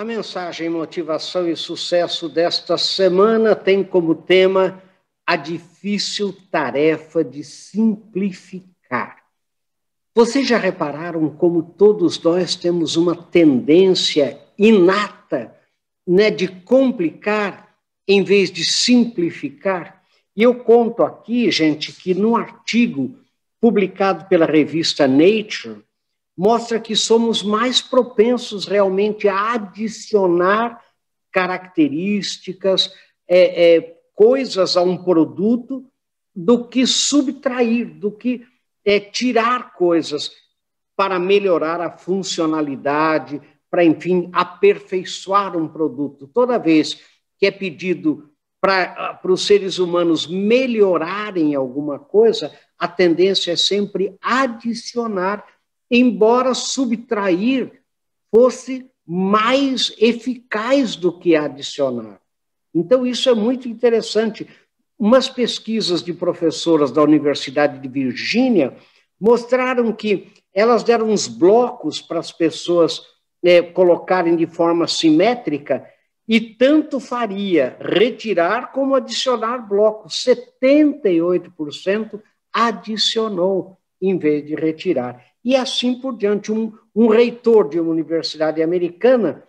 [0.00, 4.82] A mensagem Motivação e Sucesso desta semana tem como tema
[5.26, 9.18] a difícil tarefa de simplificar.
[10.14, 15.54] Vocês já repararam como todos nós temos uma tendência inata
[16.06, 17.68] né, de complicar
[18.08, 20.02] em vez de simplificar?
[20.34, 23.18] E eu conto aqui, gente, que no artigo
[23.60, 25.84] publicado pela revista Nature,
[26.40, 30.82] mostra que somos mais propensos realmente a adicionar
[31.30, 32.94] características,
[33.28, 35.84] é, é, coisas a um produto,
[36.34, 38.46] do que subtrair, do que
[38.82, 40.32] é, tirar coisas
[40.96, 43.38] para melhorar a funcionalidade,
[43.70, 46.26] para, enfim, aperfeiçoar um produto.
[46.26, 47.02] Toda vez
[47.38, 48.30] que é pedido
[48.62, 55.44] para os seres humanos melhorarem alguma coisa, a tendência é sempre adicionar
[55.90, 57.82] embora subtrair
[58.34, 62.20] fosse mais eficaz do que adicionar.
[62.72, 64.46] Então, isso é muito interessante.
[64.96, 68.76] Umas pesquisas de professoras da Universidade de Virgínia
[69.20, 73.02] mostraram que elas deram uns blocos para as pessoas
[73.42, 75.84] é, colocarem de forma simétrica
[76.28, 80.24] e tanto faria retirar como adicionar blocos.
[80.24, 86.52] 78% adicionou em vez de retirar e assim por diante.
[86.52, 89.42] Um, um reitor de uma universidade americana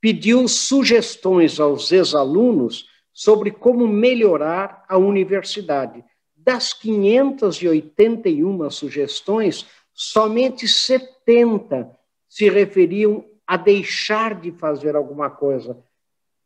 [0.00, 6.04] pediu sugestões aos ex-alunos sobre como melhorar a universidade.
[6.36, 11.90] Das 581 sugestões, somente 70
[12.28, 15.78] se referiam a deixar de fazer alguma coisa.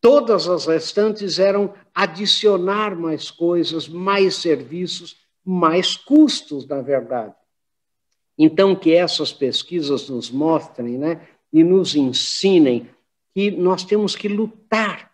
[0.00, 7.34] Todas as restantes eram adicionar mais coisas, mais serviços, mais custos, na verdade.
[8.42, 12.88] Então, que essas pesquisas nos mostrem né, e nos ensinem
[13.34, 15.12] que nós temos que lutar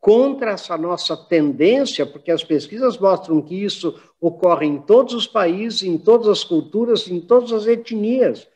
[0.00, 5.84] contra essa nossa tendência, porque as pesquisas mostram que isso ocorre em todos os países,
[5.84, 8.48] em todas as culturas, em todas as etnias.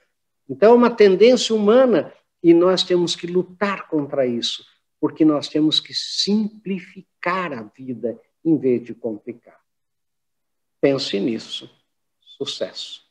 [0.48, 4.66] Então, é uma tendência humana e nós temos que lutar contra isso,
[5.00, 9.60] porque nós temos que simplificar a vida em vez de complicar.
[10.80, 11.70] Pense nisso.
[12.20, 13.08] Sucesso.